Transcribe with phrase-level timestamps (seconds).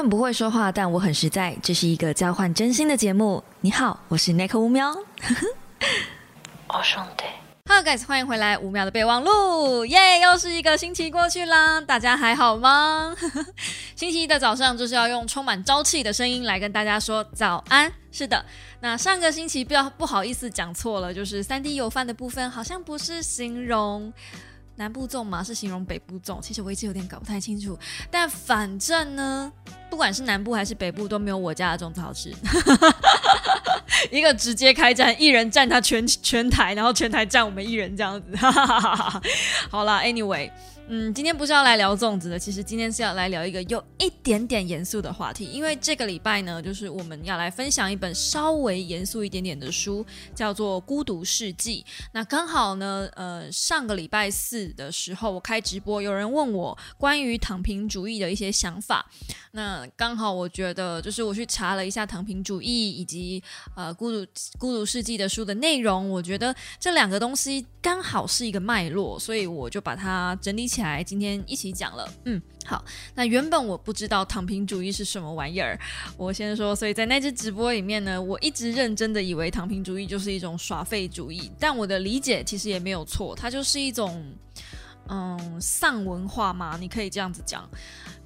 [0.00, 1.54] 很不会说话，但我很实在。
[1.62, 3.44] 这是一个交换真心的节目。
[3.60, 4.96] 你好，我是 Nick 吴喵。
[6.68, 7.24] 我 兄弟。
[7.66, 10.20] Hello guys，欢迎回来五秒的备忘录，耶！
[10.20, 13.14] 又是一个星期过去啦，大家还好吗？
[13.94, 17.92] 星期一的早上就是要用充满朝气的声音来跟大家说早安。
[18.10, 18.42] 是的，
[18.80, 24.10] 那上个星期不要不好意思讲错了，就是三 D 油饭的部分好像不是形容。
[24.80, 26.40] 南部粽嘛，是形容北部粽。
[26.40, 27.78] 其实我一直有点搞不太清楚，
[28.10, 29.52] 但反正呢，
[29.90, 32.34] 不管是南部还是北部，都没有我家的粽子好吃。
[34.10, 38.34] 一个直接开战，一人占他全全台，然后全台占我们一人这样子。
[39.68, 40.52] 好啦 a n y w a y
[40.92, 45.44] 嗯，今天不是要来聊粽子的，其实今天是要来聊一个有一点点严肃的话题。
[45.44, 51.86] 因为这个礼拜呢，就是我们要来分享一本稍微严肃一点点的书，叫做《孤独世纪》。
[52.12, 59.08] 那刚好呢，呃，上个礼拜四的时候，我开直播，有人问我关于躺平主义的一些想法。
[59.52, 63.40] 那刚好我觉得，就是我去查了一下躺平主义以及
[63.76, 64.26] 呃《孤独
[64.58, 70.79] 孤独世纪》的书的内容，我觉得这两个东西刚好是一个脉络，所以我就把它整理起。
[71.04, 72.08] 今天一起讲了。
[72.24, 72.84] 嗯，好。
[73.14, 75.78] 那原本我不知道躺平主义是什么玩意儿，
[76.16, 76.74] 我先说。
[76.74, 84.24] 所以在那支直播里面呢，我一直认真的以为躺平主义就是一种耍废主义，但我的理解其实也没有错，它就是一种
[85.08, 87.68] 嗯丧文化嘛，你可以这样子讲。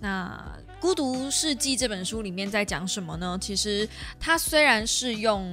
[0.01, 0.41] 那
[0.81, 3.39] 《孤独世纪》这本书里面在讲什么呢？
[3.41, 3.89] 其实
[4.21, 5.47] 它虽然是用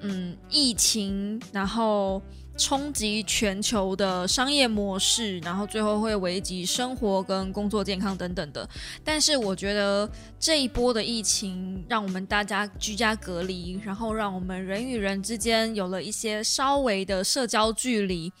[0.00, 2.22] 嗯疫情，然后。
[2.56, 8.68] 冲击全球的商业模式，然后最后会危及生活跟工作健康等等的。
[9.04, 18.32] 但是我觉得这一波的疫情让我们大家居家隔离，然后让我们人与人之间有了一些稍微的社交距离，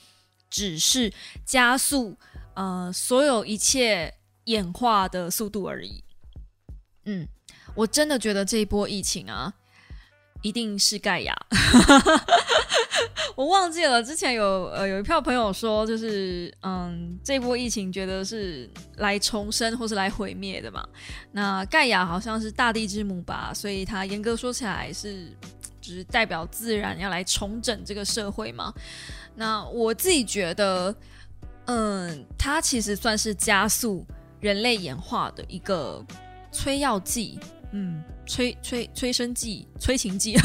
[0.48, 1.12] 只是
[1.44, 2.16] 加速
[2.54, 6.02] 呃所有一切演化的速度而已。
[7.04, 7.28] 嗯，
[7.74, 9.52] 我真的觉得这一波疫情啊。
[10.42, 11.34] 一定是盖亚，
[13.34, 14.02] 我忘记了。
[14.02, 20.86] 之前有呃有一票朋友说，就是嗯，这波疫情觉得是来重生或是来毁灭的嘛。
[21.32, 25.26] 那盖亚好像是大地之母吧，所以它严格说起来是
[25.80, 28.72] 就是代表自然要来重整这个社会嘛。
[29.34, 30.94] 那我自己觉得，
[31.66, 34.06] 嗯，它其实算是加速
[34.40, 36.04] 人类演化的一个
[36.52, 37.38] 催药剂，
[37.72, 38.02] 嗯。
[38.28, 40.36] 催催催生剂、催情剂，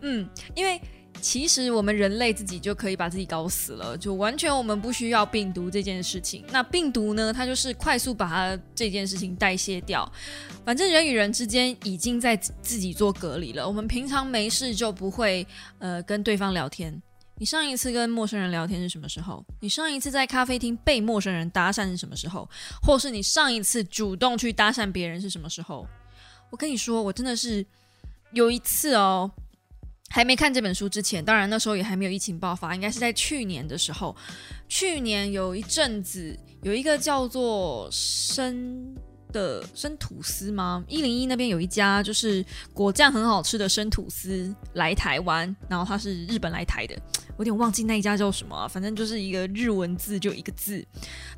[0.00, 0.82] 嗯，因为
[1.20, 6.44] 其实我们人类自己就可以把自己搞死了，就完全我们不需要病毒这件事情。
[6.50, 10.10] 那病毒呢，它就是快速把它这件事情代谢掉。
[10.64, 13.66] 反正人与人之间已经在自己做隔离了。
[13.66, 15.46] 我们平常没事就不会
[15.78, 17.02] 呃跟对方聊天。
[17.38, 19.44] 你上一次跟陌生人聊天是什么时候？
[19.60, 22.48] 你上一次在咖啡厅被陌生人搭讪是什么时候？
[22.82, 25.86] 或是你上一次主动去搭讪别人是什么时候？
[26.50, 27.66] 我跟你说，我真的是
[28.32, 29.30] 有一次哦，
[30.08, 34.16] 还没看这本书之前，当然那时候也还没有疫情爆发，应该是在去年的时候。
[34.68, 38.94] 去年有一阵子，有一个叫做深
[39.32, 40.84] 的生吐司吗？
[40.88, 46.96] 一零一那边有一家就是果酱很好吃的生吐司来台湾，然后他是日本来台的。
[47.38, 50.82] 我有点忘记那一家叫什么，反正就是一个日文字，就一个字。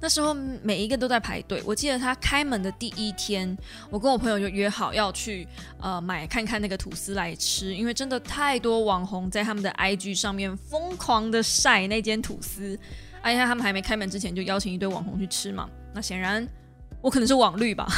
[0.00, 0.32] 那时候
[0.62, 1.60] 每一个都在排队。
[1.66, 3.56] 我记得他开门的第一天，
[3.90, 5.46] 我跟我朋友就约好要去
[5.80, 12.78] 呃买看看那个吐司来吃，因为真的太多网红在他们的 IG 上面疯狂的晒那间吐司。
[13.22, 15.68] 哎呀，他们还没开门之前就邀请一堆网红去吃嘛。
[15.92, 16.46] 那显然
[17.00, 17.86] 我可能是网绿吧。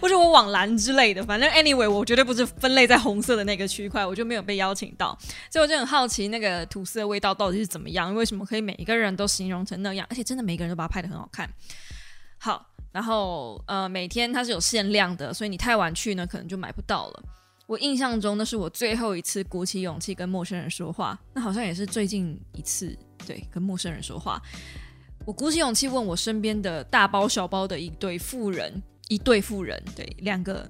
[0.00, 5.16] 或者我往蓝之类的，反正 anyway，我绝对不是分类在红色的那个区块，我就没有被邀请到，
[5.50, 11.48] 所以我就很好奇那个吐司的味道到底是怎么样，为什么可以每一个人都形容成那样，而且真的每个人都把它拍的很好看。
[12.38, 17.22] 好，然后呃，每天它是有限量的，所以你太晚去呢，可能就买不到了。
[17.66, 24.40] 我印象中那是我最后一次鼓起勇气跟陌生人说话，那好像也是最近一次对跟陌生人说话。
[25.24, 28.82] 我鼓起勇气问我身边的大包小包的一对富人。
[29.08, 30.64] 一对富人，对两个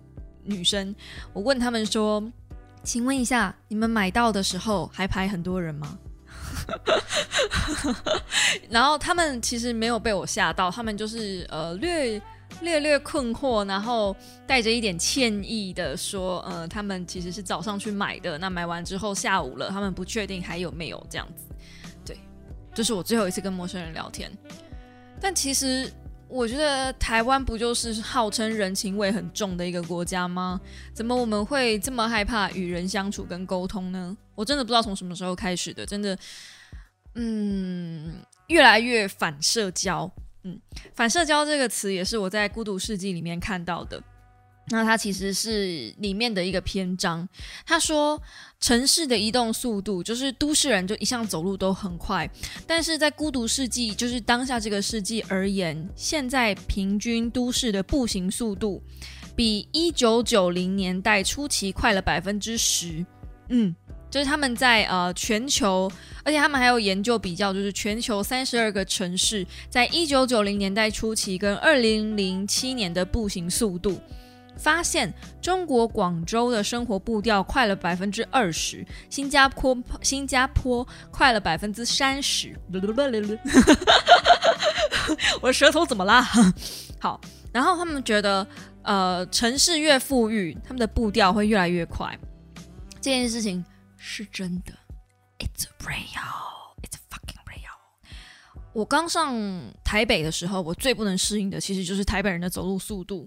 [0.45, 0.97] 女生，
[1.35, 2.23] 我问他们说
[2.83, 5.99] ：“请问一下，你们买到的时候还排很多人吗？”
[8.71, 12.19] 然后他们其实没有被我吓到，他们就是呃略
[12.63, 14.17] 略略困惑，然后
[14.47, 21.45] 带着一点歉意的说：“呃，他们其实是早上去买的，那买完之后下午了，他们不确定还有没有这样子。”
[22.75, 24.31] 这是我最后一次跟陌生人聊天，
[25.21, 25.93] 但其实。
[26.33, 30.61] 我觉得台湾不就是号称人情味很重的一个国家吗？
[30.95, 34.17] 怎么我们会这么害怕与人相处跟沟通呢？
[34.37, 36.17] 我真的不知道从什么时候开始的，真的，
[37.17, 38.15] 嗯，
[38.47, 40.09] 越来越反社交。
[40.45, 40.57] 嗯，
[40.95, 44.01] 反社交这个词也是我在《孤独世纪》里面看到的。
[44.69, 47.29] 那它其实是里面的一个篇章。
[47.67, 48.21] 他说，
[48.61, 52.31] 城市的移动速度就是都市人就一向走路都很快，
[52.67, 58.81] 但是在孤独世纪，就是当下这个世纪而言，现在平均都市的步行速度
[59.35, 63.05] 比一九九零年代初期快了百分之十。
[63.49, 63.75] 嗯，
[64.09, 65.91] 就是他们在呃全球，
[66.23, 74.01] 而且他们还有研究比较，就是全球三十二个城市在一九九零年代初期跟二零零七年的步行速度。
[74.61, 75.11] 发现
[75.41, 82.55] 中国广州的生活步调快了百分之二十，新加坡新加坡快了百分之三十。
[85.41, 86.23] 我舌头怎么啦？
[87.01, 87.19] 好，
[87.53, 88.47] 然后他们觉得，
[88.83, 92.19] 呃，城市越富裕，他们的步调会越来越快。
[93.01, 93.65] 这件事情
[93.97, 94.73] 是真的
[95.39, 97.79] ，It's real, It's fucking real。
[98.75, 99.35] 我刚上
[99.83, 103.27] 台北的时候，我最不能适应的其实就是台北人的走路速度。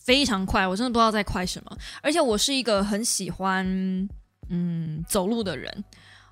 [0.00, 1.76] 非常快，我真的不知道在快什么。
[2.02, 3.64] 而且我是一个很喜欢
[4.48, 5.84] 嗯走路的人。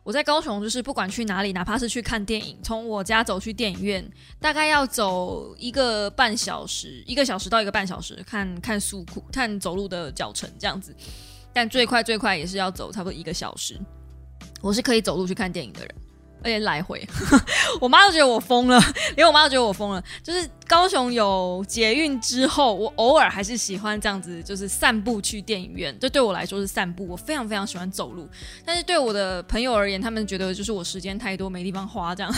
[0.04, 4.10] 我在高雄，就是不管去哪里，哪怕是去看电影，从我家走去电影院，
[4.40, 10.96] 大概要走一个半小时，一个小时到一个半小时，看看速库，看走路的脚程这样子。
[11.52, 13.78] 但最快最快也是要走差不多一个小时。
[14.62, 15.94] 我是可以走路去看电影的人。
[16.42, 17.04] 而且来回，
[17.80, 18.80] 我妈都觉得我疯了，
[19.16, 20.02] 连我妈都觉得我疯了。
[20.22, 25.96] 就是高雄有捷运之后，我偶尔还是喜欢这样子，就是散步去电影院。
[26.00, 28.28] 这对我来说是散步，我非常非常喜欢走路。
[28.64, 32.32] 但是对我的朋友而言，他们觉得就是我时间太多，没地方花这样。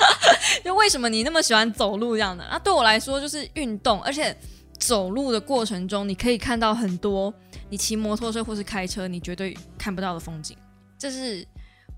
[0.64, 2.44] 就为什么你那么喜欢走路这样的？
[2.50, 4.34] 那对我来说就是运动，而且
[4.78, 7.32] 走路的过程中，你可以看到很多
[7.68, 10.56] 你骑摩托车或是开车你绝对看不到的风景。
[10.98, 11.46] 这是。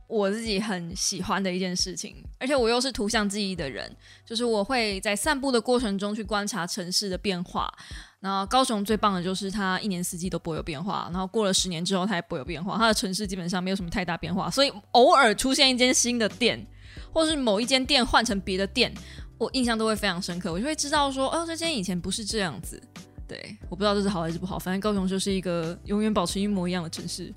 [0.07, 3.91] 我自己很喜欢的一件事情，而且我又是图像记忆的人，
[4.25, 7.73] 就是我会在散步的过程中去观察城市的变化。
[8.21, 14.51] 然后高雄最棒的就是它一年四季都不会有变化，然后过了十年之后它也不会有变化，它的城市基本上没有什么太大变化。
[14.51, 16.67] 所以偶尔出现一间新的店，
[17.13, 18.95] 或是某一间店换成别的店，
[19.37, 22.83] 我印象都会非常深刻，我就会知道说，哦，这间以前不是这样子。
[23.29, 27.33] 对，我不知道这是好还是不好，反正高雄就是一个永远保持一模一样的城市。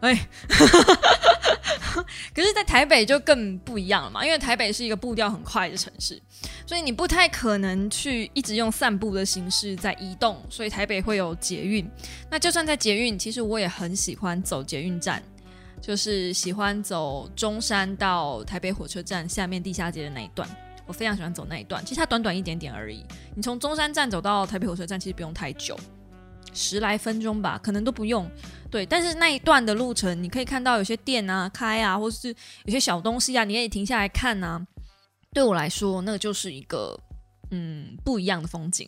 [0.00, 0.28] 哎。
[2.34, 6.20] 可是，在台北就更不一样了嘛，因为台北是一个步调很快的城市，
[6.66, 10.40] 所以你不太可能去一直用散步的形式在移动。
[10.50, 11.88] 所以台北会有捷运，
[12.30, 15.22] 那就算在捷运，其实我也很喜欢走捷运站，
[15.80, 20.48] 就是喜欢走中山到台北火车站下面地下街的那一段，
[20.86, 21.84] 我非常喜欢走那一段。
[21.84, 23.04] 其实它短短一点点而已，
[23.34, 25.78] 你从中山站走到台北火车站，其实不用太久。
[26.58, 28.28] 十来分钟吧，可能都不用。
[28.70, 32.34] 对，但是那一段的路程，你可以看到有些店啊开啊，或是
[32.64, 34.66] 有些小东西啊，你可以停下来看啊。
[35.32, 36.98] 对我来说，那就是一个
[37.50, 38.86] 嗯不一样的风景。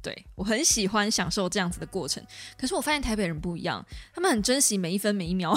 [0.00, 2.24] 对我很喜欢享受这样子的过程。
[2.56, 3.84] 可是我发现台北人不一样，
[4.14, 5.52] 他们很珍惜每一分每一秒。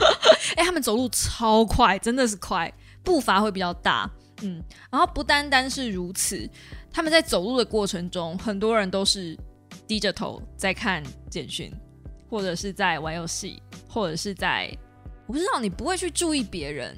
[0.56, 2.70] 哎，他们走路超快，真的是快，
[3.04, 4.10] 步伐会比较大。
[4.42, 6.46] 嗯，然后不单单是如此，
[6.92, 9.38] 他们在走路的过程中，很多人都是。
[9.86, 11.72] 低着头在看简讯，
[12.28, 14.70] 或者是在玩游戏，或者是在
[15.26, 16.96] 我不知道你不会去注意别人，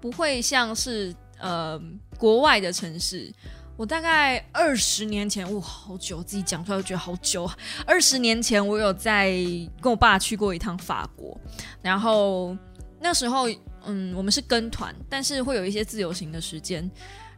[0.00, 1.80] 不会像是呃
[2.18, 3.32] 国外的城市。
[3.76, 7.50] 我大概二十年前，哇，好久，自己讲出来都觉得好久。
[7.84, 9.32] 二十年前，我有在
[9.80, 11.36] 跟我爸去过一趟法国，
[11.82, 12.56] 然后
[13.00, 13.48] 那时候
[13.84, 16.88] 嗯，我们是跟团，但是会有一些自由行的时间，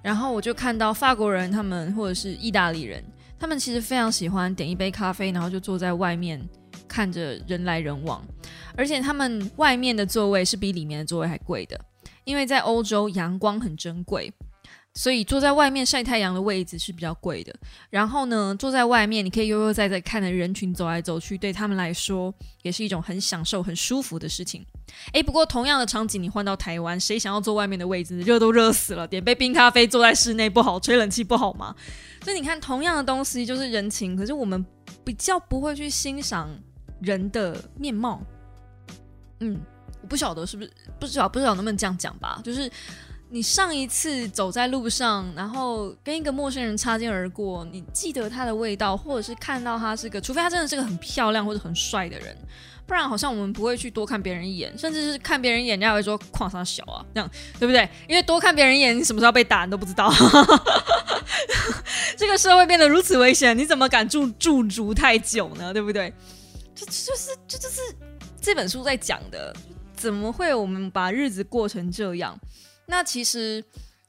[0.03, 3.03] 然后我就看到法国人他们或者是意大利人。
[3.39, 6.41] 他们其实非常喜欢点一杯咖啡，然后就坐在外面
[6.89, 8.25] 看着人来人往，
[8.77, 11.79] 而且他们外面的座位是比里面的座位还贵的，
[12.25, 14.33] 因为在欧洲阳光很珍贵。
[14.97, 17.55] 所以坐在外面晒太阳的位置是比较贵的。
[17.91, 24.65] 然后呢，坐在外面你可以悠悠哉哉看着人群走来走去，对他们来说也是一种很享受、很舒服的事情。
[25.13, 28.19] 诶，不过同样的场景你换到台湾，谁想要坐外面的位置？
[28.21, 31.77] 热都热死了，点杯冰咖啡坐在室内不好，吹冷气不好吗？
[32.23, 34.65] 所以你看，同样的东西就是人情，可是我们
[35.05, 36.49] 比较不会去欣赏
[37.03, 38.23] 人的面貌。
[39.41, 39.61] 嗯，
[40.01, 42.71] 我不晓得是不是，不知道不知道能不能这样讲吧，就是。
[43.29, 52.37] 你上一次走在路上，然后跟一个陌生人擦肩而过，你记得他的味道，或者是看到他是个，除非他真的是个很漂亮或者很帅的人，
[52.87, 57.29] 不然好像我们不会去多看别人一眼，甚至是看别人一眼，人家会说矿上小啊，这样
[57.59, 57.89] 对不对？
[58.09, 60.13] 因为多看别人一眼，你什么时候被打你都不知道。
[62.17, 65.73] 这个社会变得如此危险，你怎么敢驻驻足太久呢？
[65.73, 66.13] 对不对？
[66.77, 67.81] 这就是这就是
[68.41, 69.53] 这本书在讲的，
[69.97, 72.39] 怎么会我们把日子过成这样？
[72.87, 73.63] 那其实，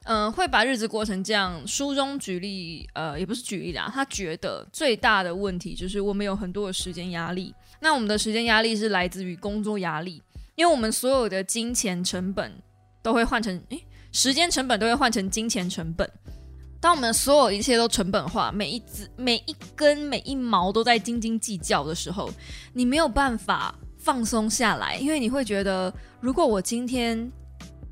[0.04, 1.66] 嗯，会把日子过成这样。
[1.66, 7.54] 书中举例，呃，也不是举例啦，他觉得最大的问题就是我们有很多的时间压力。
[7.80, 10.22] 那我们的时间压力是来自于工作压力，
[10.54, 12.52] 因为我们所有的金钱成本
[13.02, 16.08] 都会换成，诶，时间成本都会换成金钱成本。
[16.80, 22.30] 当我们所有一切都成本化，每一只、每一根、每一毛都在斤斤计较的时候，
[22.72, 27.30] 你没有办法放松下来，因为你会觉得，如果我今天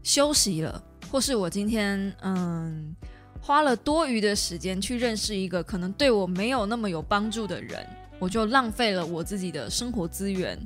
[0.06, 0.80] 休息了。
[1.10, 2.94] 或是我今天嗯
[3.40, 7.84] 花了多余的时间去认识一个可能对我没有那么有帮助的人，
[8.18, 10.58] 我就浪费了我自己的生活资源，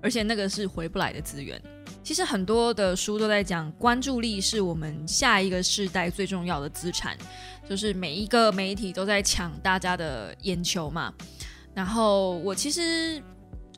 [0.00, 1.60] 而且那个是回不来的资源。
[2.02, 7.16] 其实很多的书都在讲，关注力是我们下一个世代最重要的资产，
[7.68, 11.12] 就是每一个媒体都在抢大家的眼球嘛。
[11.74, 13.22] 然后我其实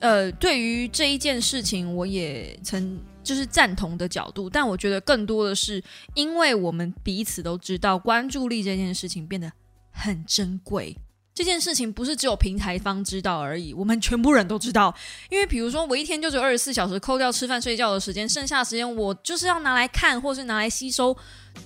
[0.00, 2.98] 呃对于这一件事情，我也曾。
[3.22, 5.82] 就是赞同的角度，但我觉得更多的是，
[6.14, 9.50] 因为我们彼此都知道关注力这件事情变得
[9.90, 10.96] 很珍贵。
[11.34, 14.94] 这件事情不是只有平台方知道而已，我们全部人都知道。
[15.30, 21.16] 因为比如说，我一天就只有二十四小时，扣掉吃饭睡觉的时间，剩下的时间我就是要拿来看，或是拿来吸收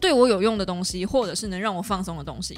[0.00, 2.56] 对我有用的东西，或者是能让我放松的东西。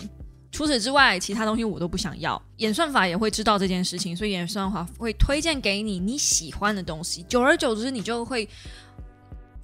[0.53, 2.41] 除此之外，其他东西我都不想要。
[2.59, 7.23] 演算法也会知道这件事情，所以演算法会推荐给你你喜欢的东西。
[7.23, 8.47] 久而久之，你就会。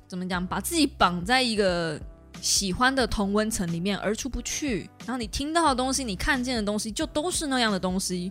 [0.07, 0.47] 怎么讲？
[0.47, 2.01] 把自己绑在一个
[2.41, 8.31] 喜欢的同温层里面而出不去，然后你听到的东西、你看见的东西就都是那样的东西，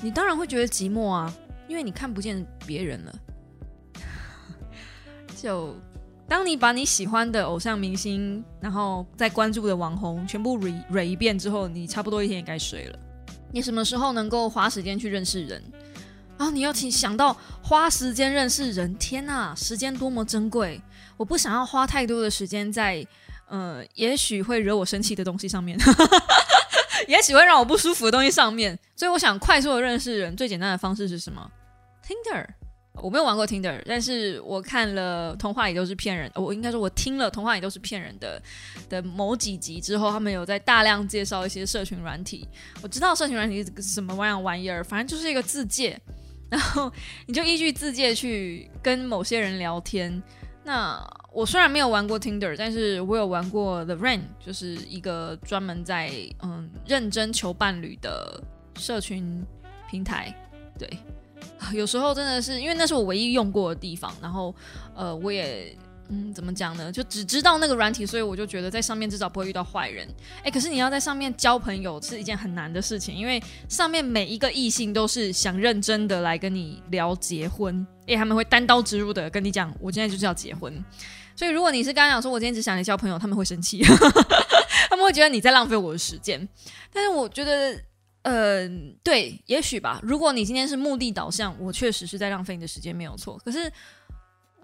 [0.00, 1.32] 你当然会觉得寂寞啊，
[1.68, 3.14] 因为你看不见别人了。
[5.40, 5.76] 就
[6.28, 12.98] 当你把你喜欢的偶像明星，然后再关注的网红全部 re re 一遍之后，你差不多一天也该睡了。
[13.52, 15.62] 你什么时候能够花时间去认识人？
[16.38, 20.80] 然后你要请想到花时间认识人，天呐，时间多么珍贵！
[21.16, 23.04] 我不想要花太多的时间在，
[23.48, 25.76] 呃，也许会惹我生气的东西上面，
[27.08, 28.78] 也许会让我不舒服的东西上面。
[28.94, 31.50] 所以我想快速的认识人，最简单的方式是什么
[32.06, 32.46] ？Tinder。
[33.00, 38.42] 我没有玩过 Tinder，但是我看了《童话里都是骗人》，我应该说我听了《童话里都是骗人的》
[38.88, 42.48] 的某几集之后，他们有在大量介绍一些社群软体。
[42.82, 45.96] 我知道社群软体是什么玩玩意儿，反正就是一个字界。
[46.48, 46.92] 然后
[47.26, 50.22] 你就依据字界去跟某些人聊天。
[50.64, 51.02] 那
[51.32, 56.10] 我虽然没有玩过 Tinder，但是我有玩过 The Rain，就是一个专门在
[56.42, 58.42] 嗯认真求伴侣的
[58.76, 59.44] 社群
[59.90, 60.34] 平台。
[60.78, 60.88] 对，
[61.72, 64.54] 有时候真的是因为那是我唯一用过的地方，然后
[64.94, 65.76] 呃我也。
[66.10, 66.90] 嗯，怎么讲呢？
[66.90, 70.08] 就只知道那个软体，所以我就觉得在上面至少不会遇到坏人。
[70.42, 80.82] 哎，可是你要在上面交朋友是一件很难的事情，因为上面每一个异性都是想认真的来跟你聊结婚，哎，他们会单刀直入的跟你讲，我现在就是要结婚。
[81.36, 83.82] 所以如果你是刚刚讲说我今天只想来交朋友，他们会生气，
[84.88, 86.48] 他们会觉得你在浪费我的时间。
[86.90, 87.78] 但是我觉得，
[88.22, 88.66] 呃，
[89.02, 90.00] 对，也许吧。
[90.02, 93.38] 如果你今天是目的导向，我确实是在浪费你的时间，没有错。
[93.44, 93.70] 可是。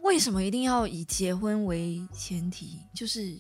[0.04, 2.78] 为什么一定要以结婚为前提？
[2.94, 3.34] 就是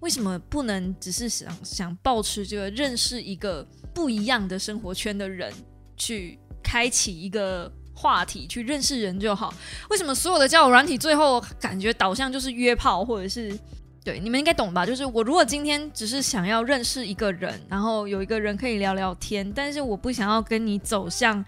[0.00, 5.50] 为什么不能只是想想保持这个认识一个不一样的生活圈的人，
[5.96, 9.52] 去开启一个话题，去认识人就好？
[9.88, 13.58] 为什么所有的交友软体最后感觉导向就是约炮，或者是
[14.04, 14.84] 对你们应该懂吧？
[14.84, 21.42] 就是我如果今天只是想要认识一个人，然后有一个人可以聊聊天，但是我不想要跟你走向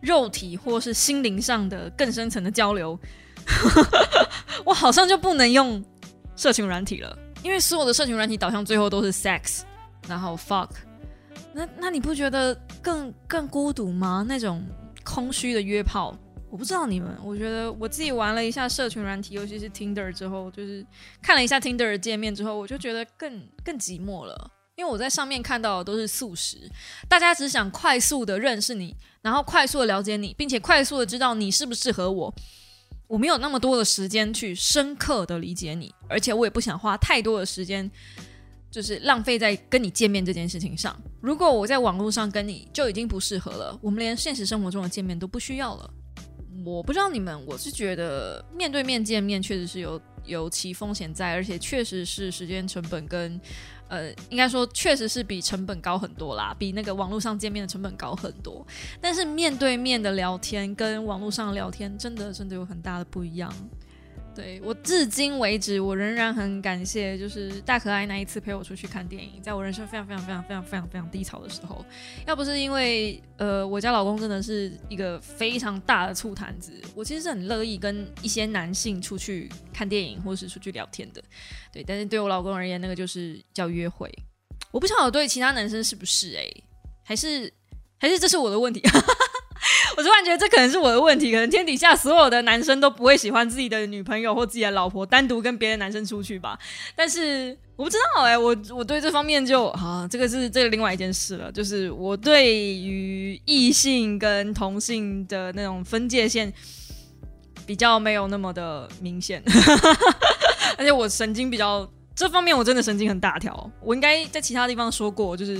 [0.00, 2.98] 肉体或是心灵上的更深层的交流。
[4.64, 5.82] 我好像就不能用
[6.36, 9.62] 社群软体了，因为所有的社群软体导向最后都是 sex，
[10.06, 10.68] 然后 fuck，
[11.52, 14.24] 那那你不觉得更更孤独吗？
[14.28, 14.62] 那种
[15.04, 16.14] 空虚的约炮，
[16.50, 20.86] 我不知道你们，我觉得我自己玩了一下社群软体，尤其是 Tinder 之后，就是
[21.22, 26.56] 看了一下 Tinder 的界面之后，我就觉得更更寂寞了，因为我在上面看到的都是素食，
[27.06, 32.34] 大家只想快速的认识你，然后快速的了解你，并且快速的知道你适不适合我。
[33.06, 37.90] 我没有那么多的时间去深刻的理解你，而且我也不想花太多的时间，
[38.70, 40.98] 就是浪费在跟你见面这件事情上。
[41.20, 45.90] 如果我在网络上跟你就已经不适合了，我们连现实生活中的见面都不需要了。
[46.64, 53.38] 我不知道你们，我是觉得面对面见面确实是有有其风险在，而且确实是时间成本跟。
[53.90, 58.64] 呃，应该说确实是比成本高很多啦，比那个网络上见面的成本高很多。
[59.00, 63.52] 但是面对面的聊天跟网络上聊天，真的真的有很大的不一样。
[64.40, 71.84] 对我至今为止，我仍然很感谢，就是大可爱那一次陪我出去看电影，在我人生非常非常非常非常非常非常低潮的时候，
[72.26, 81.22] 要不是因为呃我家老公真的是一个非常大的醋坛子，我其实是很乐意跟一些男性出去看电影或是出去聊天的，
[81.70, 84.10] 对，但是对我老公而言，那个就是叫约会，
[84.70, 86.50] 我不晓得对其他男生是不是哎、
[87.04, 87.52] 还是
[87.98, 88.82] 还是这是我的问题。
[90.00, 96.58] 我突然觉得这可能是我的问题，可能天底下所有的男生都不会喜欢自己的女朋友或自己的老婆单独跟别的男生出去吧。
[96.96, 106.50] 但是我不知道哎、我我对这方面就啊，这个是这个另外一件事了，就是我对于异性跟同性的那种分界线
[107.66, 109.42] 比较没有那么的明显，
[110.78, 115.56] 而且我神经比较这方面我真的神经很大条，我应该在其他地方说过，就是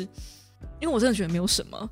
[0.80, 1.90] 因为我真的觉得没有什么。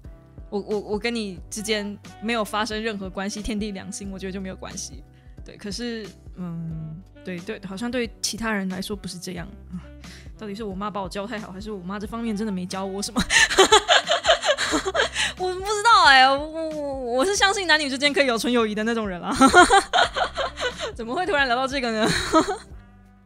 [0.50, 5.02] 我我我跟你之间没有发生任何关系，天地良心，我觉得就没有关系。
[5.44, 9.46] 对，可是嗯，对对，好像对其他人来说不是这样。
[10.38, 13.20] 到底是我妈把我教太好，还是我妈这方面真的没教我什么？
[15.38, 19.34] 我不知道哎、我我我是相信男女之间可以有纯友谊的那种人啊。
[20.94, 22.08] 怎么会突然聊到这个呢？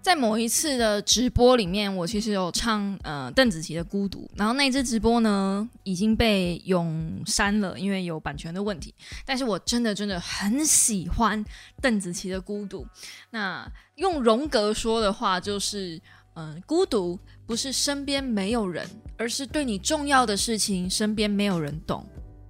[0.02, 8.92] 在某一次的直播里面，我其实有唱呃邓紫棋的《孤独》，然后那支直播呢已经被永删了，因为有版权的问题。
[9.24, 11.42] 但是我真的真的很喜欢
[11.80, 12.82] 邓紫棋的《孤独》。
[13.30, 16.00] 那用荣格说的话就是，
[16.34, 17.16] 嗯、孤独
[17.46, 18.84] 不是身边没有人，
[19.16, 22.04] 而是对你重要的事情身边没有人懂。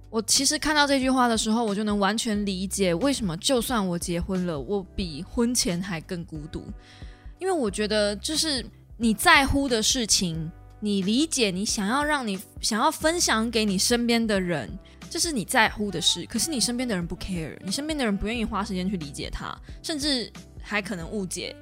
[0.09, 6.65] 我其实看到这句话的时候，我就能完全理解为什么就算我结婚了，我比婚前还更孤独。
[7.43, 14.69] 因为我觉得，就是你在乎的事情，你理解，你想要让你想要分享给你身边的人，
[15.09, 16.25] 这是你在乎的事。
[16.25, 20.31] 可是你身边的人不 care，你身边的人不愿意花时间去理解他，甚至
[20.61, 21.53] 还可能误解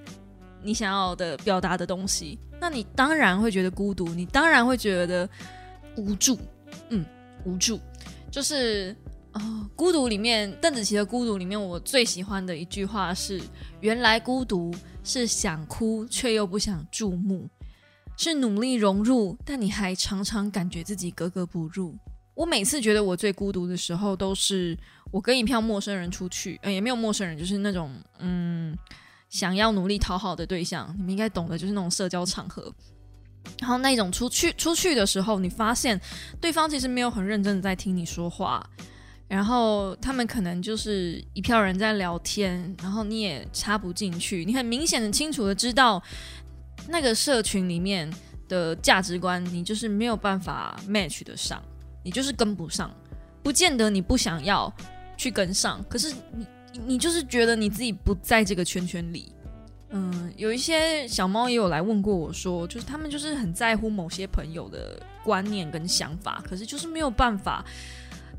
[0.62, 2.38] 你想要的表达的东西。
[2.60, 5.28] 那你当然会觉得孤独，你当然会觉得
[5.98, 6.38] 无助，
[6.90, 7.04] 嗯，
[7.44, 7.80] 无助。
[8.30, 8.96] 就是
[9.32, 13.42] 呃，孤独里面，邓紫棋的《孤独》里面，我最喜欢的一句话是
[13.82, 14.72] ：“原来孤独
[15.04, 17.50] 是想哭却又不想注目，
[18.18, 21.96] 是努力融入，但你还常常感觉自己格格不入。”
[22.34, 24.78] 我每次觉得我最孤独的时候，都是
[25.12, 28.76] 我跟一票陌生人出去，呃，也没有陌生人，就是那种嗯，
[29.30, 32.74] 想要努力讨好的对象，你们应该懂的，就是那种社交场合。
[33.60, 36.00] 然后那种出去出去的时候，你发现
[36.40, 38.68] 对方其实没有很认真的在听你说话，
[39.32, 46.04] 然后他们可能就是一票人在聊天，然后你也插不进去，你很明显的、清楚的知道
[46.90, 48.12] 那个社群里面
[48.50, 51.64] 的价值观，你就是没有办法 match 得上，
[52.04, 52.92] 你就是跟不上，
[53.42, 54.70] 不见得你不想要
[55.16, 56.46] 去跟上，可是你
[56.86, 59.32] 你就是觉得你自己不在这个圈圈里。
[59.92, 67.64] 嗯，有一些小猫也有来问过我说，就是他们就是很在乎某些朋友的观念跟想法，可是就是没有办法，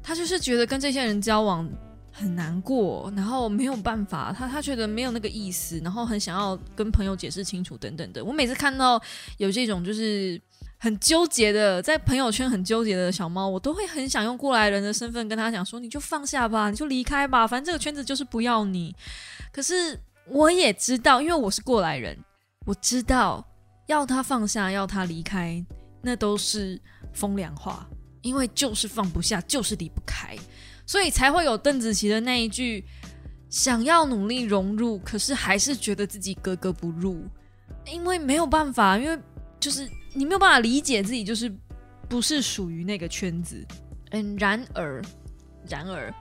[0.02, 1.68] 他就是觉得跟这些人交往
[2.10, 8.24] 很难过，然后没有办法，他他觉得没有那个意思，然后很想要跟朋友解释清楚等等的。
[8.24, 9.00] 我每次看到
[9.38, 10.40] 有这种就是
[10.78, 18.94] 很纠结的，在朋友圈很纠结的小猫，我都会很想用过来人的身份跟他讲说，你就放下吧，你就离开吧，反正这个圈子就是不要你。
[19.52, 19.98] 可是。
[20.28, 22.16] 我也知道，因为我是过来人，
[22.64, 23.44] 我知道
[23.88, 25.62] 要他放下，要他离开，
[26.00, 26.80] 那都是
[27.12, 27.84] 风凉话，
[28.22, 30.36] 因为就是放不下，就是离不开，
[30.86, 32.84] 所以才会有邓紫棋的那一句：
[33.50, 37.24] 想要努力融入，可是还是觉得自己格格不入，
[37.86, 39.18] 因为没有办法，因为
[39.60, 41.52] 就是你没有办法理解自己，就是
[42.08, 43.62] 不是属于那个圈子。
[44.10, 45.02] 嗯，然而，
[45.68, 46.14] 然而，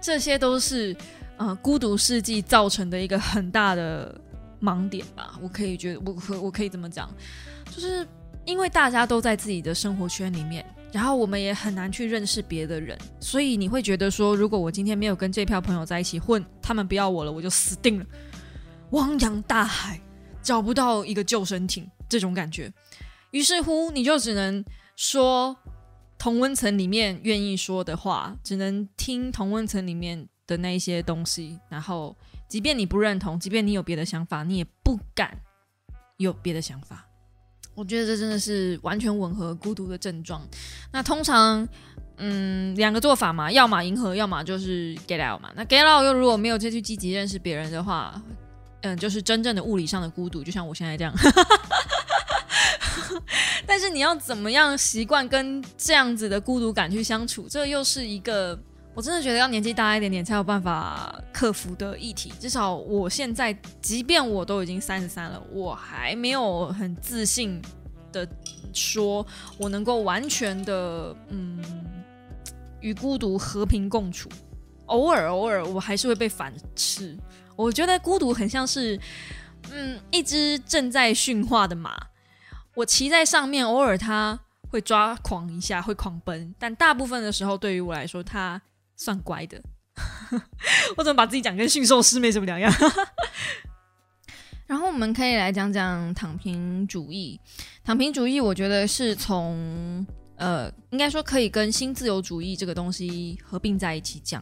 [0.00, 0.96] 这些都是。
[1.38, 4.20] 呃，孤独世纪造成的一个很大的
[4.60, 7.10] 盲点吧，我可以觉得，我可我可以这么讲，
[7.74, 8.06] 就是
[8.44, 18.06] 因为大家都在自己的生活圈里面，然后我们也很难去认识别的人，所以你会觉得说，如果我今天没有跟这票朋友在一起混，他们不要我了，我就死定了，
[18.90, 20.00] 汪洋大海
[20.42, 22.72] 找不到一个救生艇，这种感觉，
[23.30, 25.56] 于是乎你就只能说
[26.18, 30.28] 同温层里面愿意说的话，只能听同温层里面。
[30.44, 32.14] 的那一些东西，然后
[32.48, 35.38] 即便你不认同，即便你有别的想法，你也不敢
[36.18, 37.06] 有别的想法。
[37.74, 40.46] 我觉得这真的是完全吻合孤独的症状。
[40.92, 41.66] 那通常，
[42.18, 45.50] 嗯，两个做法嘛，要么迎合，要么就是 get out 嘛。
[45.54, 48.20] 那 get out 又如果没有再去积极认识别人的话，
[48.82, 51.12] 嗯，就是真正的物理上的孤独，就像我现在这样。
[53.66, 58.58] 但是你要怎么样习惯跟这样子的孤独感去相处，这又是一个。
[58.94, 62.30] 我真的觉得要年纪大一点点才有办法克服的议题。
[62.38, 63.50] 至少我现在，
[63.80, 67.62] 即便我都已经三十三了，我还没有很自信
[68.12, 68.28] 的
[68.74, 69.26] 说，
[69.56, 71.58] 我能够完全的嗯
[72.80, 74.28] 与孤独和平共处。
[74.86, 77.16] 偶尔偶尔，我还是会被反噬。
[77.56, 79.00] 我觉得孤独很像是
[79.70, 82.08] 嗯一只正在驯化的马，
[82.74, 88.60] 我骑在上面，偶尔它会抓狂一下，会狂奔，但大部分的时候，对于我来说，它。
[89.02, 89.60] 算乖的，
[90.96, 92.72] 我怎么把自己讲跟驯兽师没什么两样？
[94.68, 97.38] 然后我们可以来讲讲躺平主义。
[97.84, 104.40] 躺平主义，我觉得是从呃，应该说可以跟新自由主义这个东西合并在一起讲。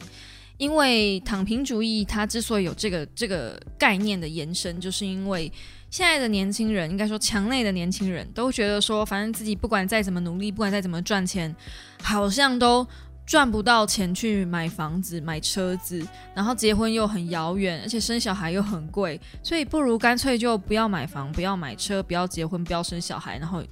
[0.59, 5.51] 因为躺平主义它之所以有这个这个概念的延伸，就是因为
[5.90, 11.57] 现在的年轻人，应该说墙内的年轻人都觉得说，反正自己不管再怎么努力，不管再怎么赚钱，
[12.03, 12.87] 好像都。
[13.31, 23.62] 赚不到钱去买房子、买车子，然后结婚又很遥远，而且生小孩又很贵，所以不如干脆就不要买房、不要买车、不要结婚、不要生小孩，然后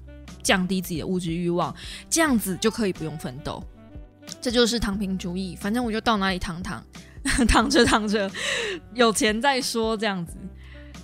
[0.44, 1.74] 降低自己的物质欲望，
[2.08, 3.60] 这样子就可以不用奋斗。
[4.40, 6.80] 这就是躺平主义，反正我就到哪里躺躺，
[7.48, 8.30] 躺着躺着，
[8.94, 10.36] 有钱再说，这样子。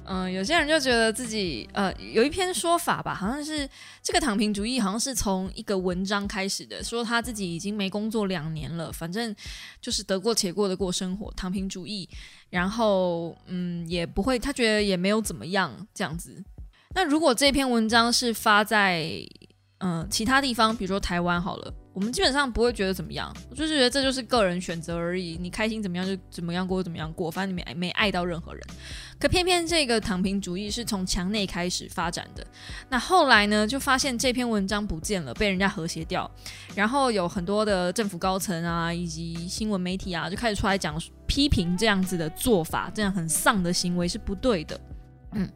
[0.07, 3.69] 嗯，有些人就觉得自己呃有一篇说法吧，好像是
[4.03, 9.35] 这个躺平主义好像是从一个文章开始的，说他自己已经没工作两年了，反正
[9.81, 12.09] 就是得过且过的过生活，躺平主义，
[12.51, 16.43] 然后嗯也不会，他觉得也没有怎么样这样子。
[16.95, 19.11] 那如果这篇文章是发在
[19.79, 21.75] 嗯其他地方，比如说台湾好了。
[21.93, 28.61] 我们基本上不会觉得怎么样，我就是觉得这就是个人选择而已，你开心怎么样就怎么样过怎么样过，反正你没没爱到任何人。
[29.17, 32.45] 可偏偏这个躺平主义是从墙内开始发展的，
[32.89, 36.29] 那后来呢，就发现这篇文章不见了，被人家和谐掉，
[36.75, 44.81] 然后有很多的政府高层啊，以及新闻媒体啊，就开始出来讲批评这样子的做法，这样很丧的行为是不对的。
[45.35, 45.49] 嗯，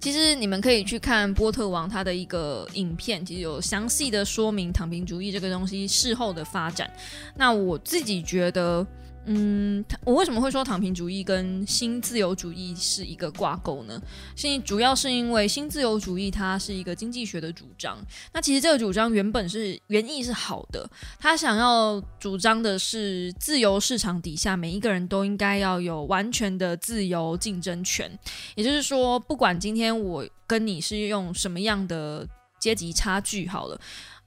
[0.00, 6.90] 其实你们可以去看波特王他的一个影片，其实有详细的说明躺平主义这个东西事后的发展。
[7.36, 8.86] 那我自己觉得。
[9.26, 14.00] 嗯，我为什么会说躺平主义跟新自由主义是一个挂钩呢？
[14.36, 17.98] 是主要是因为新自由主义它是一个经济学的主张。
[18.32, 28.10] 那其实这个主张原本是原意是好的，他想要主张的是自由市场底下每一个人都应该要有完全的自由竞争权。
[28.54, 32.28] 也就是说，不管今天我跟你是用什么样的
[32.64, 33.78] 阶级差距，好了。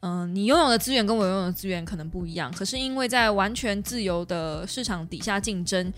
[0.02, 5.91] 嗯，你拥有的资源跟我拥有的资源可能不一样，可是因为在完全自由的市场底下竞争，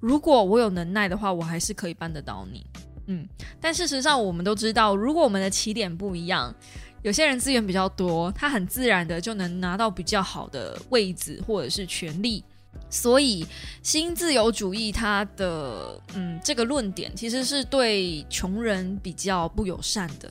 [0.00, 2.64] 如果我有能耐的话，我还是可以扳得到你。
[3.08, 3.28] 嗯，
[3.60, 6.54] 但事实上我们都知道，如果我们的起点不一样，
[7.02, 12.42] 有些人资源比较多，他很自然的就能拿到比较好的位置或者是权利。
[12.92, 13.44] 所以，
[13.82, 20.30] 新自由主义它的嗯这个论点其实是对穷人比较不友善的。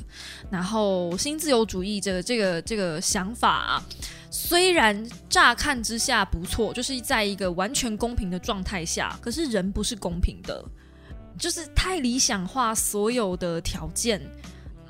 [0.52, 3.84] 然后，新自由主义这个这个这个想法，
[4.30, 10.64] 虽然乍看之下不错，就是在一个完全公平的状态下，可是人不是公平的，
[11.40, 14.22] 就是太理想化所有的条件。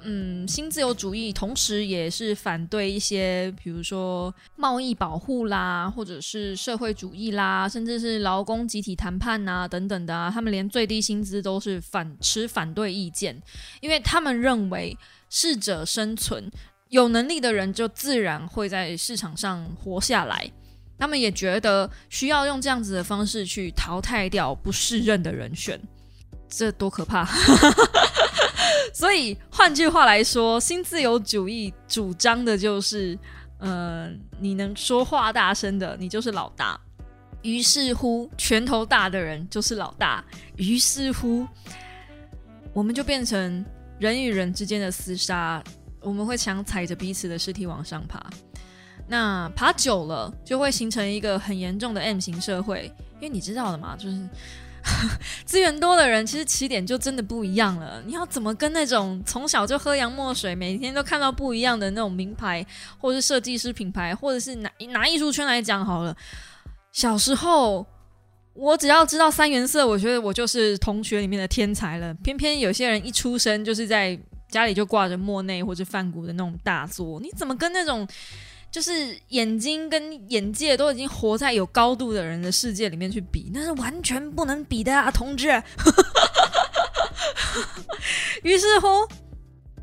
[0.04, 10.32] 嗯，新自由主义同时也是反对一些，比如说贸易保护啦，或者是社会主义啦，甚至是劳工集体谈判呐等等的啊。
[10.32, 13.42] 他们连最低薪资都是反持反对意见，
[13.80, 14.98] 因为他们认为
[15.30, 16.52] 适者生存，
[16.90, 20.52] 有能力的人就自然会在市场上活下来。
[20.98, 25.80] 他们也觉得需要用这样子的方式去淘汰掉不适任的人选，
[26.48, 27.28] 这多可怕！
[28.94, 33.18] 所以，换句话来说，新自由主义主张的就是，
[33.60, 36.80] 呃，你能说话大声的，你就是老大。
[37.42, 40.24] 于是乎，拳头大的人就是老大。
[40.58, 41.48] 于是乎，
[42.74, 43.66] 我们就变成
[43.98, 45.64] 人与人之间的厮杀，
[46.02, 48.22] 我们会想踩着彼此的尸体往上爬。
[49.08, 54.30] 那爬久了，就会形成一个很严重的 M 型社会，因为你知道的嘛，就是。
[55.46, 58.02] 资源多的人，其实起点就真的不一样了。
[58.06, 62.66] 你要怎么跟那种从小就喝洋墨水，每天都看到不一样的那种名牌，
[62.98, 66.16] 或者是设计师品牌，或者是拿拿艺术圈来讲好了。
[66.92, 67.86] 小时候，
[68.54, 72.14] 我只要知道三原色，我觉得我就是同学里面的天才了。
[72.16, 78.08] 偏偏有些人一出生就是在家里就挂着莫内或者梵谷的那种大作，你怎么跟那种？
[78.72, 85.50] 就是眼睛跟眼界都已经活在有高度的人的世界里面去比，那是完全不能比的啊，同志。
[88.44, 88.88] 于是乎，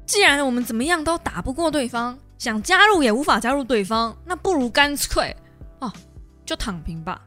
[0.06, 5.36] 既然我们怎么样都打不过对方，想加入也无法加入对方，那不如干脆
[5.80, 5.92] 哦，
[6.46, 7.20] 就躺平吧。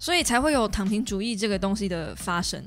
[0.00, 2.62] 所以才会有躺平主义这个东西的发生。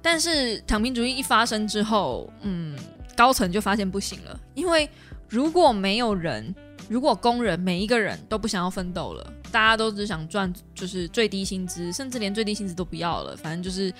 [0.00, 2.78] 但是躺平主义一发生之后，嗯，
[3.16, 4.88] 高层就发现不行了，因为
[5.28, 6.54] 如果没有人，
[6.88, 13.92] 如果工人每一个人都不想要奋斗了，大家都只想赚就是最低薪资，甚至连最低薪资都不要了，反正就是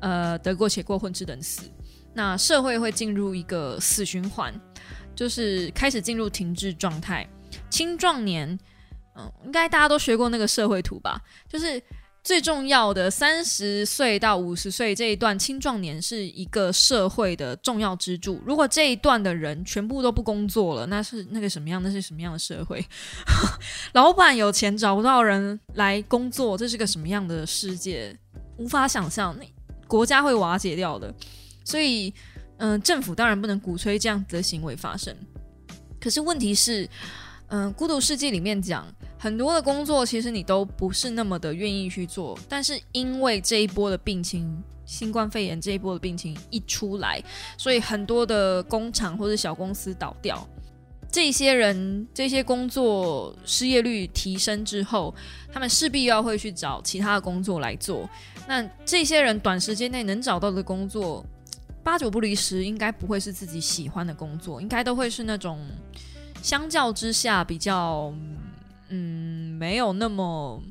[0.00, 1.62] 呃得过且过，混吃等死。
[2.14, 4.52] 那社会会进入一个死循环，
[5.14, 7.28] 就是开始进入停滞状态。
[7.70, 8.58] 青壮年，
[9.14, 11.20] 嗯，应该大家都学过那个社会图吧？
[11.48, 11.80] 就是
[12.28, 18.38] 最重要的三十岁到五十岁这一段青壮年是一个社会的重要支柱。
[18.44, 21.82] 如果这一段的人全部都不工作了，那是那个什么样？
[21.82, 22.84] 那是什么样的社会？
[23.94, 28.14] 老板有钱找不到人来工作，这是个什么样的世界？
[28.58, 29.50] 无法想象，那
[29.86, 31.10] 国家会瓦解掉的。
[31.64, 32.12] 所以，
[32.58, 35.16] 嗯，政府当然不能鼓吹这样子的行为发生。
[35.98, 36.86] 可是问题是，
[37.48, 38.86] 嗯，《孤独世界》里面讲
[39.18, 42.38] 很多的工作，其实你都不是那么的愿意去做。
[42.48, 47.22] 但是因为这一波的病情，新冠肺炎这一波的病情一出来，
[47.56, 50.46] 所以很多的工厂或者小公司倒掉。
[51.10, 55.14] 这些人这些工作失业率提升之后，
[55.50, 58.06] 他们势必要会去找其他的工作来做。
[58.46, 61.24] 那这些人短时间内能找到的工作，
[61.82, 65.58] 八九不离十，应该不会是自己喜欢的工作，应该都会是那种
[66.42, 68.12] 相较之下比较，
[68.88, 70.62] 嗯，没有那么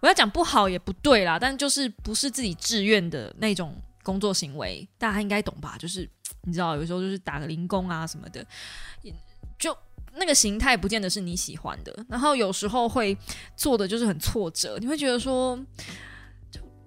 [0.00, 5.76] 我要讲不好也不对啦，但就是不是自己志愿的那种工作行为，大家应该懂吧？
[5.78, 6.08] 就是
[6.42, 8.44] 你知道，有时候就是打个零工啊什么的。
[9.58, 9.76] 就
[10.14, 13.16] 那个形态不见得是你喜欢的，然后有时候会
[13.56, 15.56] 做的就是很挫折，你会觉得说，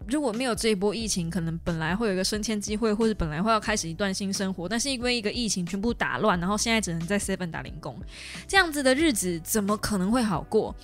[0.08, 8.00] 如果没有这一波疫情，可能本来会有一个升迁机会，或者本来会要开始一段新生活，但是因为一个疫情全部打乱，然后现在只能在 seven 打零工，
[8.48, 10.76] 这样子的日子怎么可能会好过？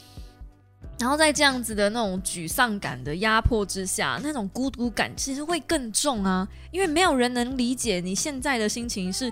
[1.00, 9.32] 然后在这样子的那种沮丧感的压迫之下，那种孤独感其实会更重啊，因为没有人能理解你现在的心情是。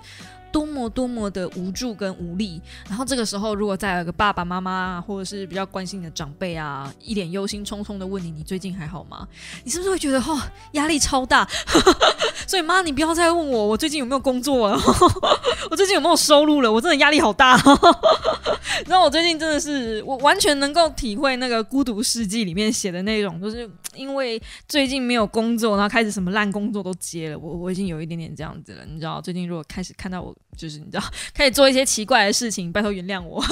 [0.52, 9.26] 多么多么的无助跟无力，然后这个时候，如果再有个爸爸妈妈或者是比较关心你的长辈啊，一脸忧心忡忡的问你，你最近还好吗？
[9.64, 10.40] 你是不是会觉得哦，
[10.72, 11.48] 压力超大？
[12.46, 14.78] 所以妈，你不要再问我，我最近有没有工作了？
[15.70, 16.72] 我最近有没有收入了？
[16.72, 17.56] 我真的压力好大。
[18.86, 27.38] 然后我最近真的是，我完全能够体会那个《孤独世纪》里面写的那种，就是因为最近没有工作，然后开始什么烂工作都接了。
[27.38, 30.34] 我我已经有一点点这样子了，你知道，最近如果开始看到我。
[30.56, 33.42] 就是你知道， 开始做一些奇怪的事情，拜托原谅我，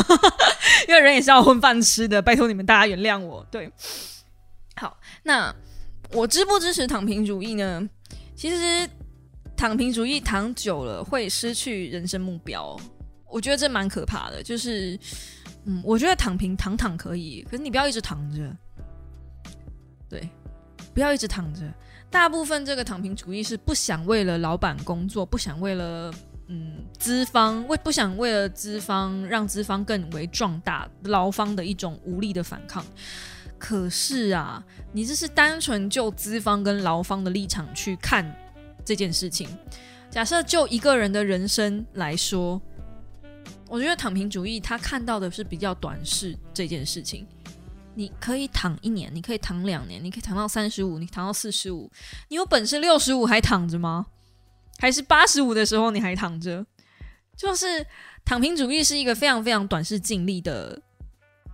[0.87, 3.46] 因为人也是要混饭吃的，拜托你们大家原谅我。
[3.51, 3.70] 对，
[4.77, 5.55] 好，那
[6.12, 7.88] 我支不支持躺平主义呢？
[8.35, 8.88] 其实
[9.57, 12.79] 躺平主义躺久了会失去人生目标，
[13.27, 14.42] 我觉得这蛮可怕的。
[14.42, 14.98] 就是，
[15.64, 18.55] 嗯，我觉得躺平躺躺可以，可是你不要一直躺着，
[20.09, 20.29] 对，
[20.92, 21.62] 不要一直躺着。
[22.11, 26.12] 大部分这个躺平主义是不想为了老板工作，不想为了。
[26.49, 32.85] 嗯，资方为不想为了资方让资方更为壮大，劳方的一种无力的反抗。
[33.59, 38.35] 可是啊，你这是单纯就资方跟劳方的立场去看
[38.85, 39.49] 这件事情。
[40.11, 42.61] 假设就一个人的人生来说，
[43.69, 47.27] 我觉得躺平主义他看到的是比较短视这件事情。
[47.95, 51.91] 你可以躺一年，你可以躺两年，你可以躺到三十五，你躺到四十五，
[52.29, 54.07] 你有本事六十五还躺着吗？
[54.79, 56.64] 还是八十五的时候你还躺着，
[57.37, 57.85] 就是
[58.25, 60.81] 躺平主义是一个非常非常短视、尽力的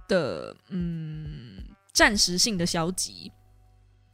[0.07, 3.33] 的嗯暂时性的消极，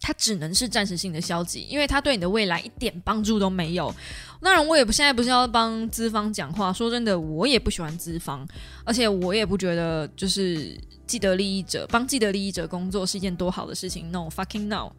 [0.00, 3.92] 它只能是暂时性的消极，因为它对你的未来一点帮助都没有。
[4.40, 8.46] 当然，我也不现在不是要帮资方讲话，说真的，我也不喜欢资方，
[8.84, 14.10] 而且我也不觉得就是既得利益者帮既得利益者工作是一件多好的事情。
[14.10, 14.92] No fucking no，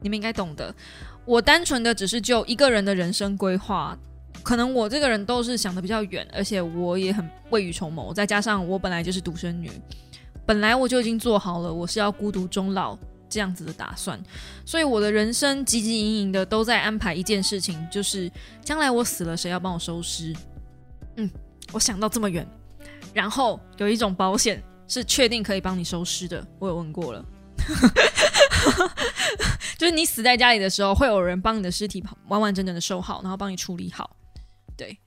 [0.00, 0.74] 你们应该懂的。
[1.26, 3.98] 我单纯的只是就一个人的人生规划，
[4.44, 8.14] 可能我这个人都是想的比较远，而且我也很未雨绸缪。
[8.14, 9.68] 再加上我本来就是独生女，
[10.46, 12.96] 本来我就已经做好了我是要孤独终老
[13.28, 14.20] 这样子的打算，
[14.64, 18.30] 所以我的人生汲汲营营的都在安排一件事情，就是
[18.62, 20.32] 将来我死了谁要帮我收尸。
[21.16, 21.28] 嗯，
[21.72, 22.46] 我想到这么远，
[23.12, 27.24] 然后有一种保险是确定可以帮你收尸的，我有问过了。
[29.76, 34.16] 就是你死在家里的时候，会有人帮你的尸体完完整整的收好，然后帮你处理好。
[34.76, 34.98] 对，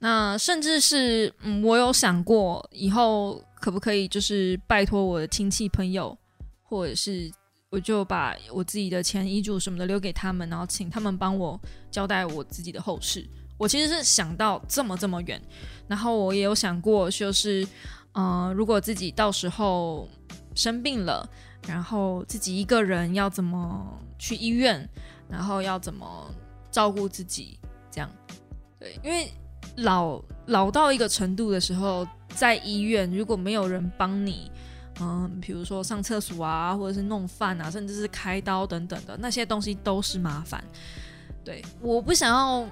[0.00, 6.16] 那甚至是嗯，我有想过以后可不可以就是拜托我的亲戚朋友，
[6.62, 7.30] 或者是
[7.70, 13.24] 我就把我自己的钱、遗嘱什么的留给他们，然后请他们帮我交代我自己的后事。
[13.56, 15.40] 我其实是想到这么这么远，
[15.86, 17.66] 然后我也有想过，就是
[18.14, 20.08] 嗯，如果自己到时候
[20.54, 21.28] 生病了。
[21.66, 23.86] 然后自己一个人要怎么
[24.18, 24.88] 去医院，
[25.28, 26.30] 然后要怎么
[26.70, 27.58] 照顾自己，
[27.90, 28.10] 这样。
[28.78, 29.30] 对，因为
[29.76, 34.50] 老老到一个程度的时候，在医院如果没有人帮你，
[35.00, 40.62] 嗯，比如说上厕所啊，或者是弄饭啊，甚至是开刀等等的那些东西都是麻烦。
[41.44, 42.66] 对，我不想要。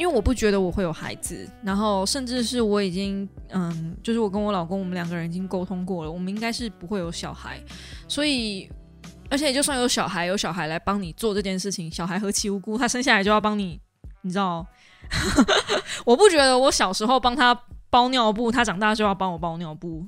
[0.00, 7.62] 因为我不觉得我会有孩子，然后甚至是我已经，嗯，就是我跟我老公，我们两个人已经沟通过了，我们应该是不会有小孩，
[8.08, 8.66] 所以，
[9.28, 13.78] 而且就算有小孩，有小孩来帮你做这件事情，小孩何其无辜，他生下来就要帮你，
[14.22, 14.66] 你知道？
[16.06, 17.54] 我不觉得我小时候帮他
[17.90, 20.02] 包尿布，他长大就要帮我包尿布，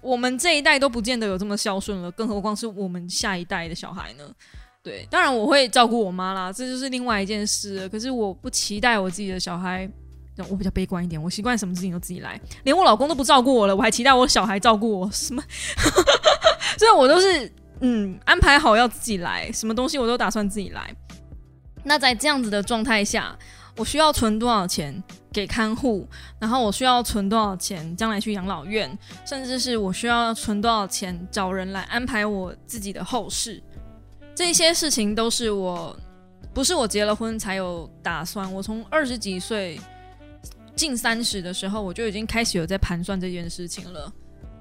[0.00, 4.24] 我们这一代都不见得有这么孝顺了，更何况是我们下一代的小孩呢？
[4.88, 7.86] 对，当然我会照顾我妈啦，这就是另外一件事。
[7.90, 9.86] 可是我不期待我自己的小孩，
[10.48, 15.42] 我比较悲观一点，我习惯什么事情都自己来，连我老公都不照顾我了，我还期待我小孩照顾我什么？
[16.78, 20.90] 所以，我都是嗯安排好要自己来，什么东西我都打算自己来。
[21.84, 23.38] 那在这样子的状态下，
[23.76, 26.08] 我需要存多少钱给看护？
[26.40, 28.98] 然后我需要存多少钱将来去养老院？
[29.26, 33.62] 甚至是我需要存多少钱找人来安排我自己的后事？
[34.38, 35.98] 这些事情都是我，
[36.54, 38.54] 不是我结了婚才有打算。
[38.54, 39.80] 我从二十几岁
[40.76, 44.12] 近三十的时候，我就已经开始有在盘算这件事情了。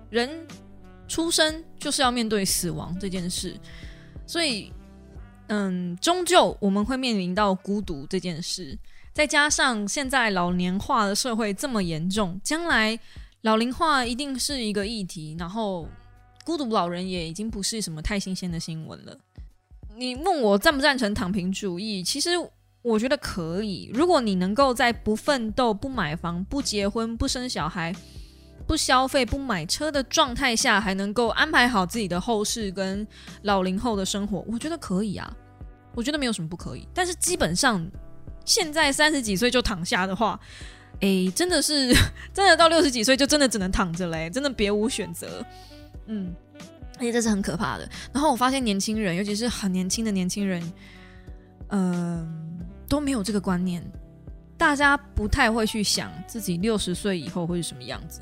[0.10, 0.28] 人
[1.08, 3.56] 出生就是要面对死亡这件事，
[4.26, 4.74] 所以，
[5.50, 8.76] 嗯，终究我们会面临到孤独这件事。
[9.14, 13.00] 再加上现在老年化的社会这么严重，将来
[13.42, 15.36] 老龄化一定是一个议题。
[15.38, 15.88] 然后，
[16.44, 19.16] 孤独老人也已经不是什么太新鲜的新闻了。
[19.98, 22.04] 你问我赞不赞成躺平主义？
[22.04, 22.30] 其实
[22.84, 23.90] 我觉得可以。
[23.92, 27.92] 如果你能够在不奋斗、不买房、不结婚、不生小孩、
[28.68, 33.06] 不消费、不买车的状态下，还能够安排好自己的后事跟
[33.42, 35.36] 老龄后的生活，我觉得可以啊。
[35.96, 36.88] 我觉得没有什么不可以。
[36.94, 37.84] 但是基本上，
[38.46, 40.40] 现在三十几岁就躺下的话，
[41.00, 41.92] 诶，真的是
[42.32, 45.44] 真的到六十几岁就真的只能躺着嘞，真的别无选择。
[46.06, 46.36] 嗯。
[46.98, 47.90] 而且这是很可怕的。
[48.14, 50.74] 然后我发现年轻人，尤其是很年轻的年轻人，
[51.70, 53.84] 嗯，都没有这个观念。
[54.58, 58.22] 大家不太会去想自己六十岁以后会是什么样子。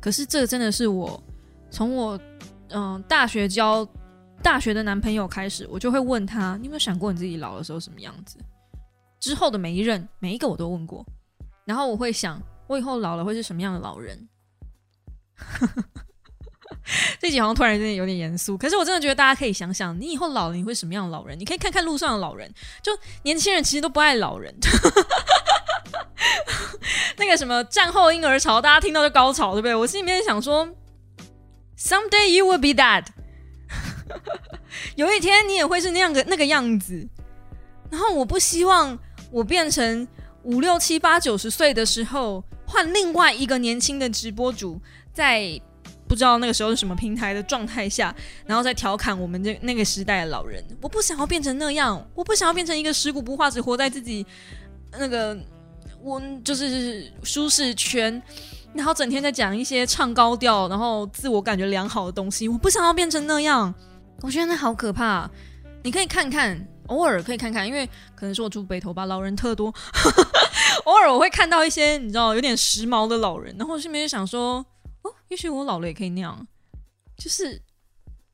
[0.00, 1.22] 可是这真的是我
[1.70, 2.20] 从我
[2.70, 3.86] 嗯大学交
[4.42, 8.38] 大学的男朋友开始，我就会问他：你有没有想过你自己老的时候什么样子？
[9.20, 11.06] 之后的每一任每一个我都问过。
[11.64, 14.28] 然后我会想，我以后老了会是什么样的老人？
[17.20, 21.38] 这集好像突然间有点严肃，可是我真的觉得大家可以想想，你以后老了你会什么样的老人？
[21.38, 22.50] 你可以看看路上的老人，
[22.82, 24.54] 就年轻人其实都不爱老人。
[27.16, 29.74] 那个什么战后婴儿潮，大家听到就高潮，对不对？
[29.74, 30.68] 我心里面想说
[31.78, 33.04] ，someday you will be that，
[34.96, 37.06] 有一天你也会是那样的那个样子。
[37.90, 38.98] 然后我不希望
[39.30, 40.06] 我变成
[40.44, 44.80] 五六七八九十岁的时候，换另外一个年轻的直播主
[45.12, 45.60] 在。
[46.10, 48.12] 不知道那个时候是什么平台的状态下，
[48.44, 50.60] 然后在调侃我们这那个时代的老人。
[50.82, 54.26] 我不想要变成那样，我不想要变成一个尸骨不化，只活在自己
[54.98, 55.38] 那个
[56.02, 58.20] 我就是舒适圈，
[58.74, 62.48] 然后整天在讲一些唱高调，然后自我感觉良好的东西。
[62.48, 63.72] 我不想要变成那样，
[64.22, 65.30] 我觉得那好可怕。
[65.84, 69.72] 你可以看看，偶尔可以看看，因为可能是我住北头吧，老人特多，
[70.86, 74.66] 偶尔我会看到一些你知道有点时髦的老人，然后我顺便就想说。
[75.02, 76.46] 哦，也许我老了也可以那样，
[77.16, 77.60] 就是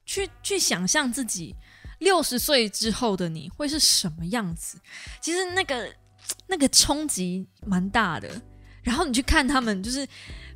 [0.05, 1.55] 去去想象自己
[1.99, 4.79] 六十岁之后的你会是什么样子。
[5.21, 5.93] 其实那个
[6.47, 8.31] 那个冲击蛮大的。
[8.83, 10.07] 然后你去看他们，就是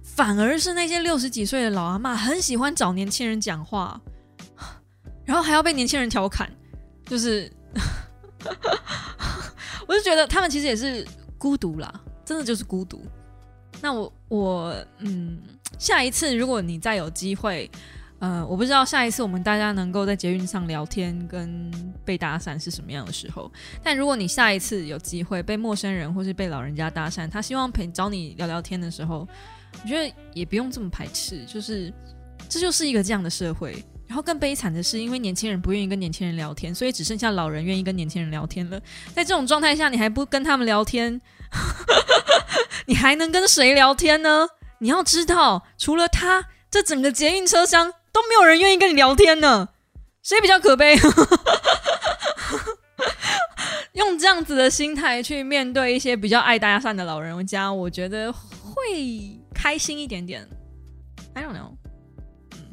[0.04, 4.00] 反而是那些六十几岁的老阿妈很喜欢找年轻人讲话，
[5.26, 6.48] 然后还要被年轻人调侃，
[7.06, 7.52] 就是
[9.88, 11.04] 我就觉得他们其实也是
[11.36, 11.92] 孤独啦，
[12.24, 13.04] 真的就是孤独。
[13.80, 15.38] 那我我嗯。
[15.78, 17.70] 下一次，如果你再有机会，
[18.18, 21.70] 呃，我不知道下一次我们大家能够在捷运上聊天跟
[22.04, 23.50] 被搭讪是什么样的时候。
[23.82, 29.26] 但如果你下一次有机会被陌生人或是被老人家搭讪，他希望陪找你聊聊天的时候，
[29.82, 31.90] 我觉得也不用这么排斥，就是
[32.46, 33.82] 这就是一个这样的社会。
[34.06, 38.78] 然后更悲惨的是，因为年轻人不愿意跟年轻人聊天，所以只剩下老人愿意跟年轻人聊天了。
[39.14, 41.18] 在这种状态下，你还不跟他们聊天，
[42.90, 44.48] 你还能跟谁聊天呢？
[44.81, 49.68] 你要知道，除了他，这整个捷运车厢都没有人愿意跟你聊天呢。
[50.24, 50.99] 谁比较可悲？
[53.95, 60.45] 用这样子的心态去面对一些比较爱搭讪的老人家，我觉得会开心一点点。
[61.34, 61.76] I don't know。
[62.55, 62.72] 嗯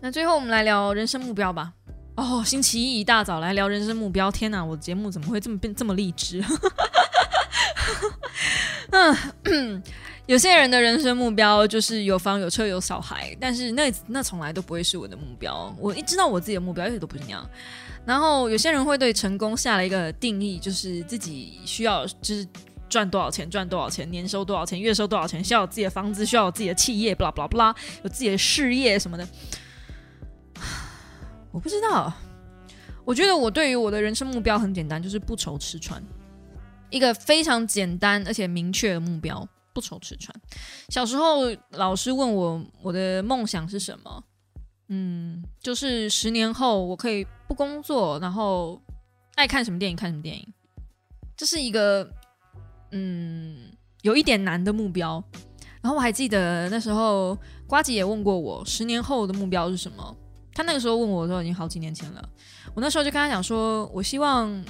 [0.00, 1.72] 那最后我们来聊人生目标吧。
[2.14, 6.40] 哦，星期一一大早来聊人生目标，天哪，我的节目怎么会这么变这么励志？
[8.90, 9.82] 嗯，
[10.26, 15.74] 有些人的人生目标就是有房有车有小孩，但是那那从来都不会是我的目标。
[15.78, 17.48] 我一知道我自己的目标一直都不是那样。
[18.04, 22.46] 然后有些人会对成功下了一个定义，就是自己需要就是
[22.88, 29.26] 赚多少钱，赚多少钱，年收多少钱，月收多少钱，需要有自己的房子，需要有自己的企业，巴拉巴拉巴拉，有自己的事业什么的。
[31.50, 32.12] 我不知道，
[33.04, 36.02] 我觉得我对于我的人生目标很简单，就是不愁吃穿。
[36.90, 40.34] 一个非常简单而且明确的目标，不愁吃穿。
[40.88, 44.24] 小时候老师问我我的梦想是什么，
[44.88, 48.80] 嗯，就是十年后我可以不工作，然后
[49.34, 50.46] 爱看什么电影看什么电影。
[51.36, 52.08] 这是一个
[52.92, 53.72] 嗯
[54.02, 55.22] 有一点难的目标。
[55.82, 60.16] 然后我还记得那时候瓜姐也问过我，十年后的目标是什么？
[60.52, 62.28] 他那个时候问我的时候已经好几年前了。
[62.74, 64.64] 我那时候就跟他讲说，我希望。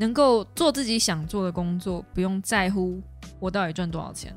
[0.00, 2.98] 能够做自己想做的工作，不用在乎
[3.38, 4.34] 我到底赚多少钱。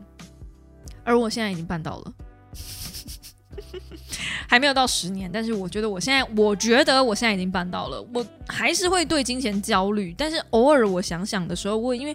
[1.06, 2.14] 而我现在已经办到了，
[4.46, 8.06] 还没有到十年，但是我觉得我现在，我觉得我现在已经办到了。
[8.14, 12.12] 我还是会对金钱焦虑，但是偶尔我想想的时候，我因为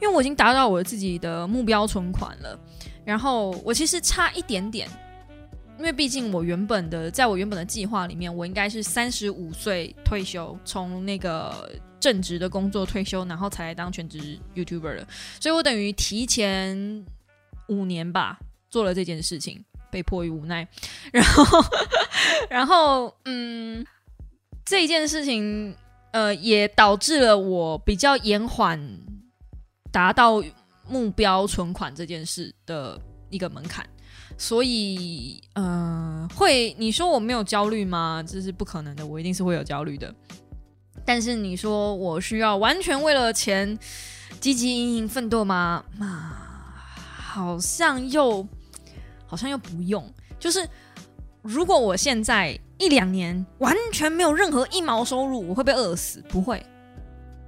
[0.00, 2.58] 因为我已经达到我自己的目标存款了，
[3.04, 4.88] 然后我其实差一点点，
[5.76, 11.70] 因为毕竟我原本的，在我原本的计划里面，我应该是三十五岁退休，从那个。
[11.98, 15.06] 正职的工作退休，然后才来当全职 YouTuber 的，
[15.40, 17.04] 所以我等于提前
[17.68, 18.38] 五年吧
[18.70, 20.66] 做了这件事情，被迫于无奈。
[21.12, 21.64] 然后，
[22.50, 23.84] 然后，嗯，
[24.64, 25.74] 这件事情，
[26.12, 28.78] 呃，也导致了我比较延缓
[29.90, 30.42] 达到
[30.88, 33.88] 目标存款这件事的一个门槛。
[34.38, 38.22] 所以，呃，会你说我没有焦虑吗？
[38.26, 40.14] 这是不可能的，我一定是会有焦虑的。
[41.06, 43.78] 但是你说我需要完全为了钱
[44.40, 45.84] 积极营营奋斗吗？
[46.00, 46.84] 啊，
[47.16, 48.44] 好像又
[49.24, 50.04] 好像又不用。
[50.38, 50.68] 就是
[51.42, 56.20] 如果我现在一两年完全没有任何一毛收入，我会被饿死？
[56.28, 56.60] 不会，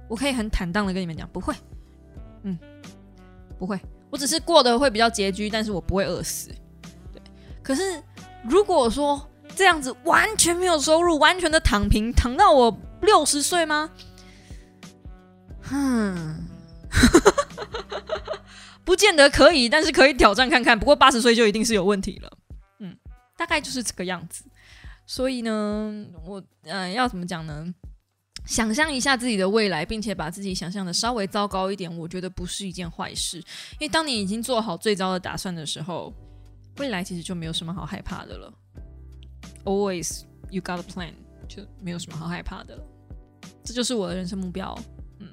[0.07, 1.53] 我可以很坦荡的跟你们讲，不会。
[2.43, 2.57] 嗯，
[3.59, 3.77] 不会，
[4.09, 6.49] 我只是过得会比较拮据，但是我不会饿死。
[7.11, 7.21] 对，
[7.61, 8.01] 可是
[8.43, 9.21] 如果说
[9.53, 12.79] 这样子完全没有收入，完全的躺平，躺到我。
[13.01, 13.89] 六十岁吗？
[15.61, 16.47] 哼，
[18.83, 20.77] 不见得可以，但是可以挑战看看。
[20.77, 22.37] 不过八十岁就一定是有问题了。
[22.79, 22.97] 嗯，
[23.37, 24.43] 大概就是这个样子。
[25.05, 27.73] 所以呢，我呃要怎么讲呢？
[28.45, 33.37] 想象一下自己的未来，并且把自己想象的稍微糟糕一点，我觉得不是一件坏事。
[33.37, 36.11] 因为当你已经做好最糟的打算的时候，
[36.77, 38.51] 未来其实就没有什么好害怕的了。
[39.65, 41.13] Always you got a plan.
[41.49, 42.79] 就没有什么好害怕的，
[43.63, 44.77] 这就是我的人生目标。
[45.17, 45.27] 嗯，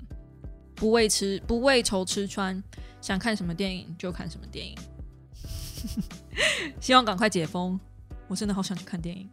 [0.75, 2.61] 不为吃不为愁吃穿，
[3.03, 4.75] 想看什么电影就看什么电影。
[6.81, 7.79] 希望赶快解封，
[8.29, 9.29] 我真的好想去看电影。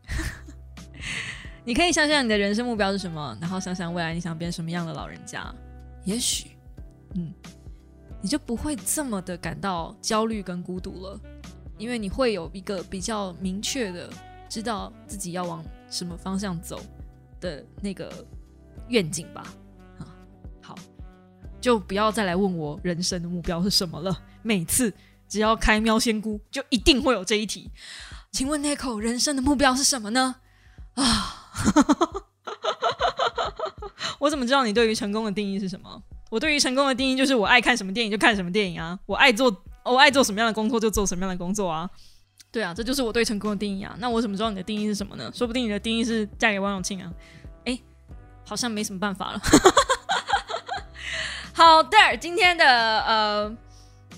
[1.63, 5.55] 你可以想想你的人生目标是什么，然后想想未来你想变什么样的老人家。
[6.03, 6.51] 也许，
[7.15, 7.33] 嗯，
[8.21, 11.17] 你就不会这么的感到焦虑跟孤独了，
[11.77, 14.09] 因为你会有一个比较明确的
[14.49, 15.63] 知道自己要往。
[15.93, 16.81] 什么方向走
[17.39, 18.11] 的那个
[18.87, 19.43] 愿景吧，
[19.99, 20.09] 啊，
[20.59, 20.75] 好，
[21.61, 24.23] 就不要再来问我人生的目标是什么了。
[24.41, 24.91] 每次
[25.29, 27.69] 只要开喵仙姑，就一定会有这一题。
[28.31, 30.37] 请问 Nico 人生的目标是什么呢？
[30.95, 31.51] 啊，
[34.17, 36.01] 我怎么知道你对于成功的定义是什么？
[36.31, 41.87] 我对于成功的定义就是我爱看什么电影就看什么电影啊，我爱做我爱做什么样的工作就做什么样的工作啊。
[42.53, 43.95] 对啊，这就是我对成功的定义啊。
[43.97, 45.31] 那我怎么知道你的定义是什么呢？
[45.33, 47.11] 说不定你的定义是嫁给王永庆啊。
[47.65, 47.79] 哎，
[48.45, 49.41] 好像没什么办法了。
[51.51, 53.51] 好的，今天的呃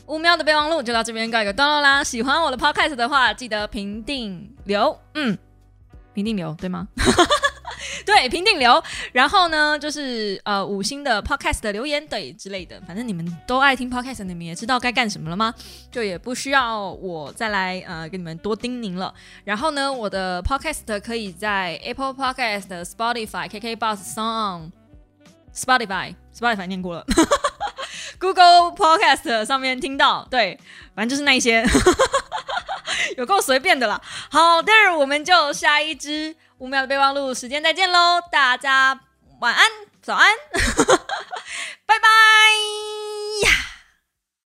[0.08, 2.04] 五秒的备忘录就到这边告一个段落啦。
[2.04, 5.38] 喜欢我的 podcast 的话，记得评定留，嗯，
[6.14, 6.90] 评定留对吗？
[8.06, 8.82] 对，评定流，
[9.14, 15.54] 然后呢，就是呃五星的 podcast 的留言对之类的，反正你们都爱听 podcast，你们也知道该干什么了吗？
[15.92, 19.14] 就也不需要我再来呃跟你们多叮咛了。
[19.44, 24.72] 然后呢，我的 podcast 可以在 Apple Podcast、Spotify、KK Bus、Song、
[25.56, 27.06] Spotify、Spotify 念过了，
[28.20, 30.60] Google Podcast 上面听到，对，
[30.96, 31.66] 反正就是那些，
[33.18, 34.02] 有够随便的啦。
[34.30, 36.36] 好，但是我们就下一支。
[36.58, 39.00] 五秒的备忘录时间再见喽大家
[39.40, 39.66] 晚安
[40.02, 40.30] 早安
[41.86, 42.08] 拜拜
[43.48, 43.75] 呀。